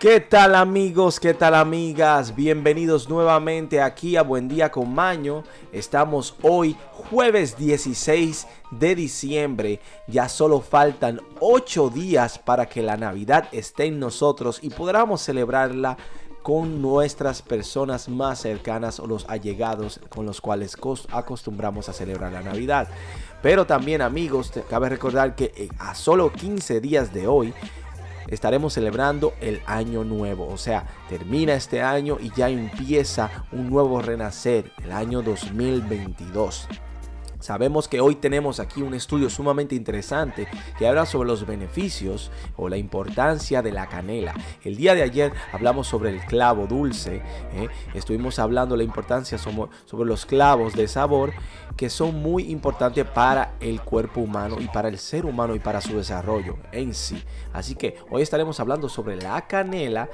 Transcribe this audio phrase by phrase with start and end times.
[0.00, 1.20] ¿Qué tal amigos?
[1.20, 2.34] ¿Qué tal amigas?
[2.34, 5.44] Bienvenidos nuevamente aquí a Buen Día con Maño.
[5.70, 9.80] Estamos hoy jueves 16 de diciembre.
[10.08, 15.96] Ya solo faltan 8 días para que la Navidad esté en nosotros y podamos celebrarla
[16.42, 20.76] con nuestras personas más cercanas o los allegados con los cuales
[21.12, 22.88] acostumbramos a celebrar la Navidad.
[23.42, 27.54] Pero también amigos, cabe recordar que eh, a solo 15 días de hoy
[28.28, 30.48] estaremos celebrando el año nuevo.
[30.48, 36.68] O sea, termina este año y ya empieza un nuevo renacer, el año 2022.
[37.40, 40.46] Sabemos que hoy tenemos aquí un estudio sumamente interesante
[40.78, 44.34] que habla sobre los beneficios o la importancia de la canela.
[44.62, 47.22] El día de ayer hablamos sobre el clavo dulce,
[47.54, 47.68] ¿eh?
[47.94, 51.32] estuvimos hablando de la importancia sobre los clavos de sabor
[51.76, 55.80] que son muy importantes para el cuerpo humano y para el ser humano y para
[55.80, 57.24] su desarrollo en sí.
[57.54, 60.10] Así que hoy estaremos hablando sobre la canela,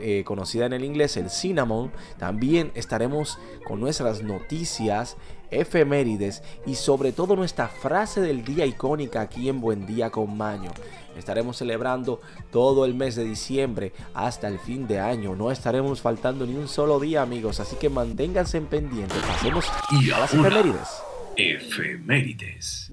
[0.00, 1.90] eh, conocida en el inglés el cinnamon.
[2.16, 5.16] También estaremos con nuestras noticias
[5.50, 10.70] efemérides y sobre todo nuestra frase del día icónica aquí en Buen Día con Maño.
[11.16, 12.20] Estaremos celebrando
[12.50, 15.34] todo el mes de diciembre hasta el fin de año.
[15.34, 17.60] No estaremos faltando ni un solo día, amigos.
[17.60, 19.14] Así que manténganse en pendiente.
[19.26, 20.88] Pasemos y a las efemérides.
[21.36, 22.92] Efemérides.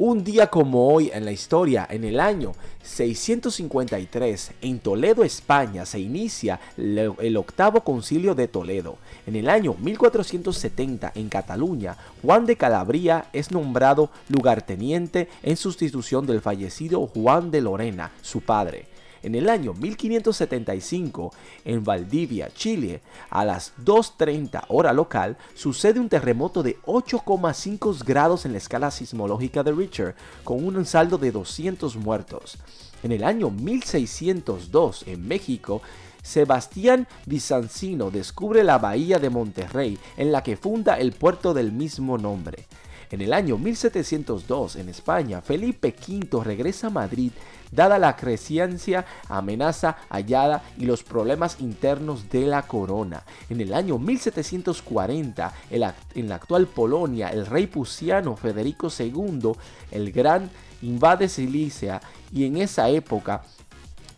[0.00, 2.52] Un día como hoy en la historia, en el año
[2.84, 8.98] 653, en Toledo, España, se inicia el octavo concilio de Toledo.
[9.26, 16.42] En el año 1470, en Cataluña, Juan de Calabria es nombrado lugarteniente en sustitución del
[16.42, 18.86] fallecido Juan de Lorena, su padre.
[19.22, 21.32] En el año 1575,
[21.64, 28.52] en Valdivia, Chile, a las 2.30 hora local, sucede un terremoto de 8,5 grados en
[28.52, 32.58] la escala sismológica de Richter, con un saldo de 200 muertos.
[33.02, 35.82] En el año 1602, en México,
[36.22, 42.18] Sebastián Bizancino descubre la bahía de Monterrey, en la que funda el puerto del mismo
[42.18, 42.66] nombre.
[43.10, 47.32] En el año 1702, en España, Felipe V regresa a Madrid
[47.70, 53.24] dada la creciente amenaza hallada y los problemas internos de la corona.
[53.48, 59.52] En el año 1740, en la actual Polonia, el rey pusiano Federico II
[59.90, 60.50] el Gran
[60.82, 62.00] invade Sicilia
[62.32, 63.42] y en esa época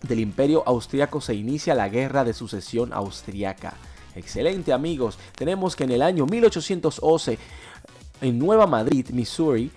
[0.02, 3.74] del imperio austriaco se inicia la guerra de sucesión austriaca.
[4.16, 7.38] Excelente amigos, tenemos que en el año 1811
[8.20, 9.70] en Nueva Madrid, Missouri,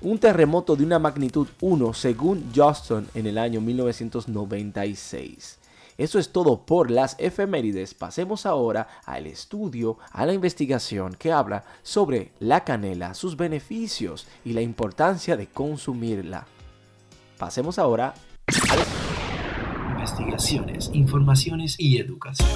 [0.00, 5.58] un terremoto de una magnitud 1 según Justin en el año 1996.
[5.98, 7.92] Eso es todo por las efemérides.
[7.94, 14.52] Pasemos ahora al estudio, a la investigación que habla sobre la canela, sus beneficios y
[14.52, 16.46] la importancia de consumirla.
[17.36, 18.14] Pasemos ahora
[18.70, 22.48] a investigaciones, informaciones y educación.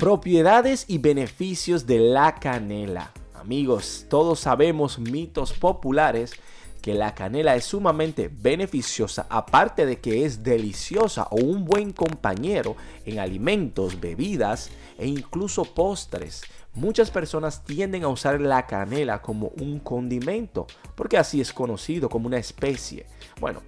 [0.00, 3.12] Propiedades y beneficios de la canela.
[3.34, 6.32] Amigos, todos sabemos mitos populares
[6.80, 12.76] que la canela es sumamente beneficiosa, aparte de que es deliciosa o un buen compañero
[13.04, 16.44] en alimentos, bebidas e incluso postres.
[16.72, 22.26] Muchas personas tienden a usar la canela como un condimento, porque así es conocido como
[22.26, 23.04] una especie.
[23.38, 23.60] Bueno,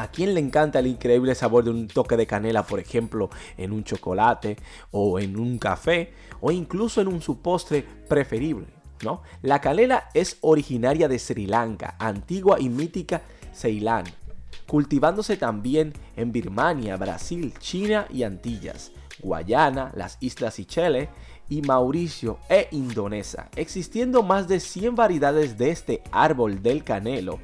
[0.00, 3.28] ¿A quién le encanta el increíble sabor de un toque de canela, por ejemplo,
[3.58, 4.56] en un chocolate
[4.92, 8.66] o en un café o incluso en un su postre preferible?
[9.04, 9.20] ¿no?
[9.42, 13.20] La canela es originaria de Sri Lanka, antigua y mítica
[13.54, 14.04] Ceilán,
[14.66, 21.10] cultivándose también en Birmania, Brasil, China y Antillas, Guayana, las Islas Seychelles
[21.50, 27.38] y Mauricio e Indonesia, existiendo más de 100 variedades de este árbol del canelo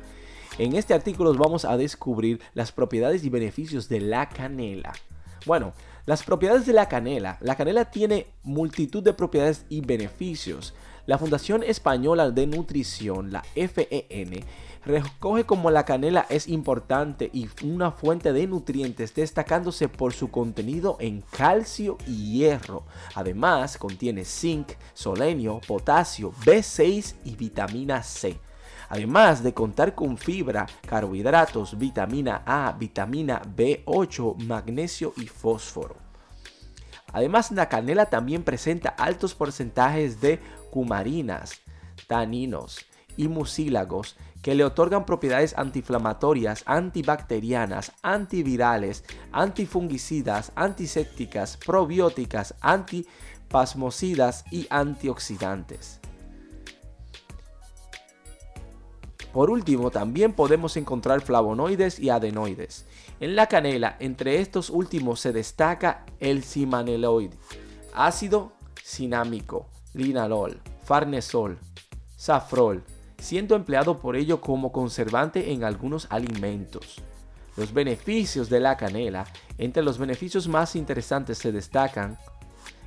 [0.58, 4.92] en este artículo vamos a descubrir las propiedades y beneficios de la canela.
[5.44, 5.74] Bueno,
[6.06, 7.36] las propiedades de la canela.
[7.40, 10.74] La canela tiene multitud de propiedades y beneficios.
[11.04, 14.44] La Fundación Española de Nutrición, la FEN,
[14.84, 20.96] recoge como la canela es importante y una fuente de nutrientes, destacándose por su contenido
[21.00, 22.84] en calcio y hierro.
[23.14, 28.38] Además, contiene zinc, selenio, potasio, B6 y vitamina C
[28.88, 35.96] además de contar con fibra, carbohidratos, vitamina A, vitamina B8, magnesio y fósforo.
[37.12, 40.38] Además, la canela también presenta altos porcentajes de
[40.70, 41.60] cumarinas,
[42.06, 42.84] taninos
[43.16, 53.06] y mucílagos que le otorgan propiedades antiinflamatorias, antibacterianas, antivirales, antifungicidas, antisépticas, probióticas, anti
[53.48, 56.00] pasmocidas y antioxidantes.
[59.36, 62.86] Por último, también podemos encontrar flavonoides y adenoides.
[63.20, 67.36] En la canela, entre estos últimos se destaca el cimaneloide,
[67.92, 68.52] ácido
[68.82, 71.58] cinámico, linalol, farnesol,
[72.16, 72.82] safrol,
[73.18, 77.02] siendo empleado por ello como conservante en algunos alimentos.
[77.58, 79.26] Los beneficios de la canela,
[79.58, 82.16] entre los beneficios más interesantes se destacan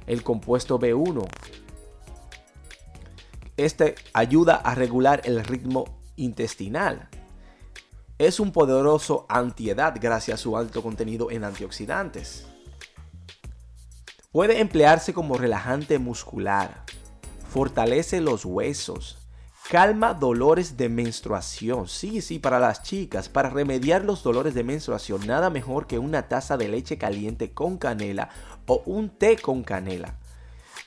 [0.07, 1.28] el compuesto B1.
[3.56, 7.10] Este ayuda a regular el ritmo intestinal.
[8.18, 12.45] Es un poderoso antiedad gracias a su alto contenido en antioxidantes.
[14.31, 16.83] Puede emplearse como relajante muscular,
[17.50, 19.18] fortalece los huesos,
[19.69, 21.88] calma dolores de menstruación.
[21.88, 26.27] Sí, sí, para las chicas, para remediar los dolores de menstruación, nada mejor que una
[26.27, 28.30] taza de leche caliente con canela
[28.68, 30.19] o un té con canela.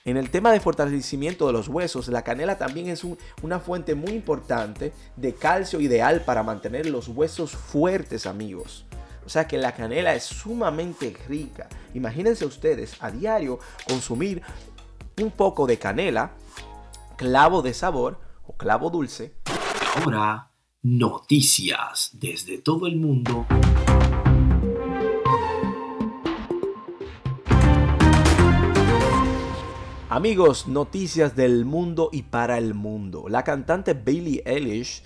[0.04, 3.06] En el tema de fortalecimiento de los huesos, la canela también es
[3.40, 8.84] una fuente muy importante de calcio ideal para mantener los huesos fuertes, amigos.
[9.25, 11.69] O sea que la canela es sumamente rica.
[11.94, 14.43] Imagínense ustedes a diario consumir
[15.20, 16.32] un poco de canela,
[17.16, 19.34] clavo de sabor o clavo dulce.
[19.94, 20.50] Ahora,
[20.82, 23.46] noticias desde todo el mundo
[30.14, 33.31] Amigos, noticias del mundo y para el mundo.
[33.31, 35.03] La cantante Billie Eilish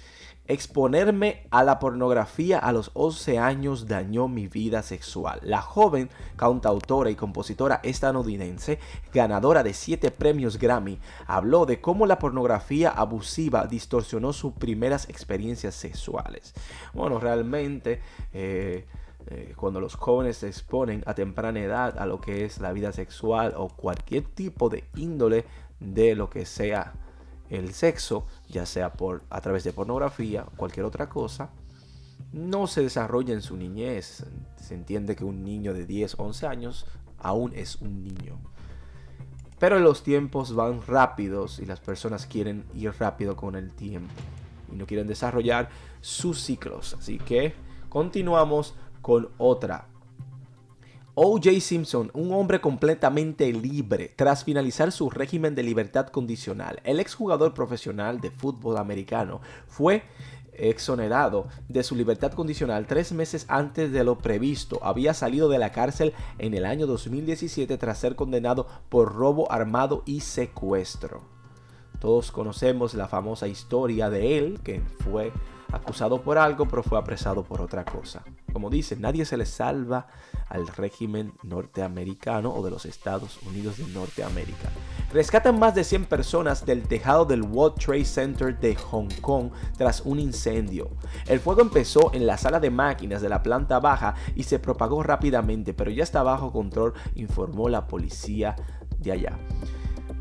[0.49, 5.39] Exponerme a la pornografía a los 11 años dañó mi vida sexual.
[5.43, 8.81] La joven cantautora y compositora estadounidense,
[9.13, 15.77] ganadora de 7 premios Grammy, habló de cómo la pornografía abusiva distorsionó sus primeras experiencias
[15.77, 16.53] sexuales.
[16.95, 18.01] Bueno, realmente...
[18.33, 18.87] Eh,
[19.29, 22.93] eh, cuando los jóvenes se exponen a temprana edad a lo que es la vida
[22.93, 25.45] sexual o cualquier tipo de índole
[25.81, 26.95] de lo que sea
[27.51, 31.51] el sexo, ya sea por a través de pornografía o cualquier otra cosa,
[32.33, 34.25] no se desarrolla en su niñez.
[34.57, 36.87] Se entiende que un niño de 10, 11 años
[37.19, 38.39] aún es un niño.
[39.59, 44.13] Pero los tiempos van rápidos y las personas quieren ir rápido con el tiempo
[44.71, 45.71] y no quieren desarrollar
[46.01, 46.95] sus ciclos.
[46.99, 47.55] Así que
[47.89, 48.75] continuamos
[49.07, 49.87] con otra.
[51.15, 51.61] O.J.
[51.61, 56.81] Simpson, un hombre completamente libre tras finalizar su régimen de libertad condicional.
[56.83, 60.03] El exjugador profesional de fútbol americano fue
[60.55, 64.81] exonerado de su libertad condicional tres meses antes de lo previsto.
[64.83, 70.03] Había salido de la cárcel en el año 2017 tras ser condenado por robo armado
[70.05, 71.23] y secuestro.
[72.01, 75.33] Todos conocemos la famosa historia de él, que fue
[75.71, 78.25] acusado por algo, pero fue apresado por otra cosa.
[78.57, 80.07] Como dice, nadie se le salva
[80.49, 84.71] al régimen norteamericano o de los Estados Unidos de Norteamérica.
[85.13, 90.01] Rescatan más de 100 personas del tejado del World Trade Center de Hong Kong tras
[90.07, 90.89] un incendio.
[91.27, 95.03] El fuego empezó en la sala de máquinas de la planta baja y se propagó
[95.03, 98.57] rápidamente, pero ya está bajo control, informó la policía
[98.99, 99.39] de allá.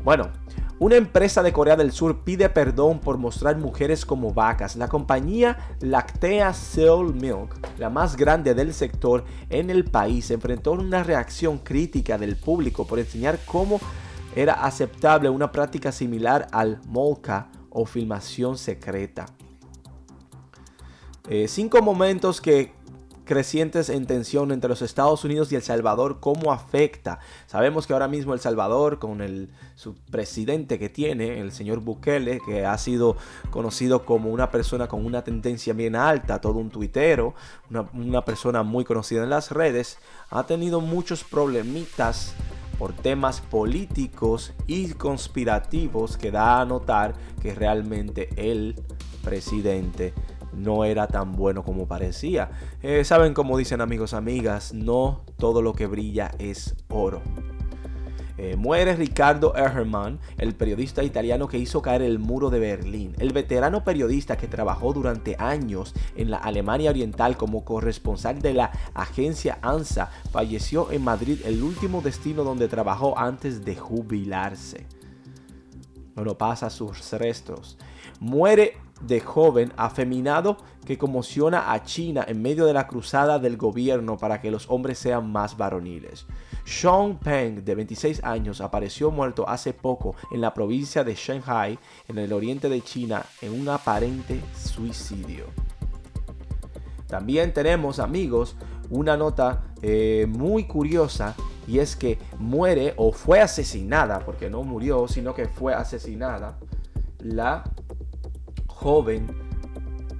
[0.04, 0.30] Bueno,
[0.78, 4.76] una empresa de Corea del Sur pide perdón por mostrar mujeres como vacas.
[4.76, 11.02] La compañía Lactea Seoul Milk, la más grande del sector en el país, enfrentó una
[11.02, 13.80] reacción crítica del público por enseñar cómo
[14.34, 19.24] era aceptable una práctica similar al molca o filmación secreta.
[21.28, 22.72] Eh, cinco momentos que
[23.26, 27.18] crecientes en tensión entre los Estados Unidos y El Salvador, cómo afecta.
[27.46, 32.40] Sabemos que ahora mismo El Salvador, con el su presidente que tiene, el señor Bukele,
[32.46, 33.18] que ha sido
[33.50, 37.34] conocido como una persona con una tendencia bien alta, todo un tuitero,
[37.68, 39.98] una, una persona muy conocida en las redes,
[40.30, 42.34] ha tenido muchos problemitas
[42.78, 48.76] por temas políticos y conspirativos que da a notar que realmente el
[49.22, 50.14] presidente
[50.56, 52.50] no era tan bueno como parecía.
[52.82, 57.20] Eh, Saben como dicen amigos, amigas, no todo lo que brilla es oro.
[58.38, 63.14] Eh, muere Ricardo Ehrman, el periodista italiano que hizo caer el muro de Berlín.
[63.18, 68.72] El veterano periodista que trabajó durante años en la Alemania Oriental como corresponsal de la
[68.92, 74.86] agencia ANSA falleció en Madrid, el último destino donde trabajó antes de jubilarse.
[76.14, 77.78] No lo pasa sus restos.
[78.20, 84.16] Muere de joven afeminado que conmociona a China en medio de la cruzada del gobierno
[84.16, 86.26] para que los hombres sean más varoniles.
[86.64, 92.18] Sean Peng, de 26 años, apareció muerto hace poco en la provincia de Shanghai, en
[92.18, 95.46] el oriente de China, en un aparente suicidio.
[97.06, 98.56] También tenemos, amigos,
[98.90, 101.34] una nota eh, muy curiosa
[101.66, 106.58] y es que muere o fue asesinada, porque no murió, sino que fue asesinada,
[107.20, 107.64] la
[108.86, 109.26] joven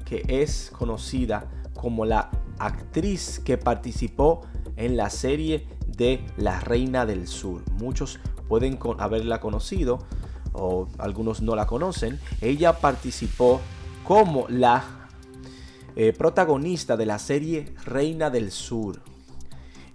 [0.04, 4.40] que es conocida como la actriz que participó
[4.75, 7.62] en la serie de La Reina del Sur.
[7.75, 8.18] Muchos
[8.49, 10.00] pueden haberla conocido
[10.52, 12.18] o algunos no la conocen.
[12.40, 13.61] Ella participó
[14.02, 15.08] como la
[15.94, 19.00] eh, protagonista de la serie Reina del Sur.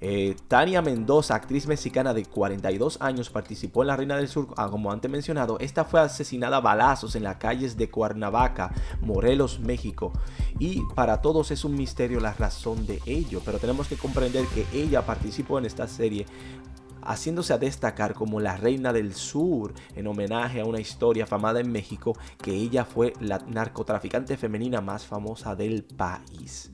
[0.04, 4.68] Eh, Tania Mendoza, actriz mexicana de 42 años, participó en La Reina del Sur, ah,
[4.70, 5.60] como antes mencionado.
[5.60, 10.12] Esta fue asesinada a balazos en las calles de Cuernavaca, Morelos, México.
[10.58, 14.66] Y para todos es un misterio la razón de ello, pero tenemos que comprender que
[14.74, 16.26] ella participó en esta serie
[17.04, 21.72] haciéndose a destacar como la reina del sur en homenaje a una historia famada en
[21.72, 26.72] México que ella fue la narcotraficante femenina más famosa del país.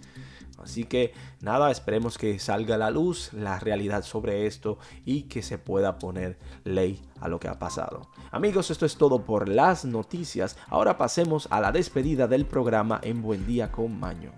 [0.57, 5.41] Así que nada, esperemos que salga a la luz la realidad sobre esto y que
[5.41, 8.09] se pueda poner ley a lo que ha pasado.
[8.31, 10.57] Amigos, esto es todo por las noticias.
[10.67, 14.31] Ahora pasemos a la despedida del programa en Buen Día con Maño.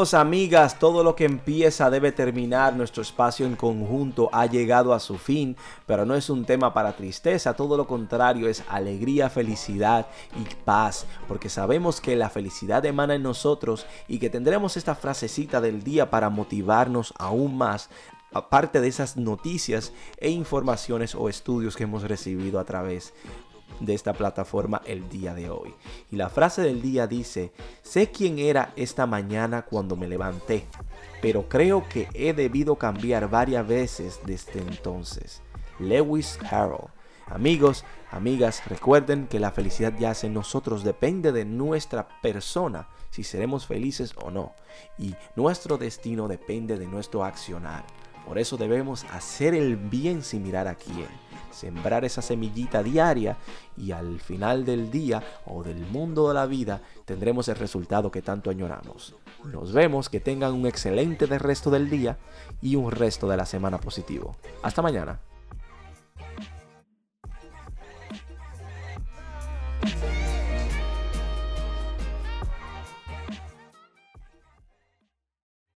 [0.00, 2.74] Amigas, todo lo que empieza debe terminar.
[2.74, 6.96] Nuestro espacio en conjunto ha llegado a su fin, pero no es un tema para
[6.96, 13.14] tristeza, todo lo contrario es alegría, felicidad y paz, porque sabemos que la felicidad emana
[13.14, 17.90] en nosotros y que tendremos esta frasecita del día para motivarnos aún más
[18.32, 23.12] aparte de esas noticias e informaciones o estudios que hemos recibido a través
[23.78, 25.74] de esta plataforma el día de hoy.
[26.10, 30.66] Y la frase del día dice, sé quién era esta mañana cuando me levanté,
[31.22, 35.42] pero creo que he debido cambiar varias veces desde entonces.
[35.78, 36.90] Lewis Carroll.
[37.26, 43.66] Amigos, amigas, recuerden que la felicidad yace en nosotros, depende de nuestra persona, si seremos
[43.66, 44.54] felices o no.
[44.98, 47.84] Y nuestro destino depende de nuestro accionar.
[48.26, 51.08] Por eso debemos hacer el bien sin mirar a quién
[51.50, 53.36] sembrar esa semillita diaria
[53.76, 58.22] y al final del día o del mundo de la vida tendremos el resultado que
[58.22, 59.14] tanto añoramos.
[59.44, 62.18] Nos vemos, que tengan un excelente resto del día
[62.60, 64.36] y un resto de la semana positivo.
[64.62, 65.20] Hasta mañana.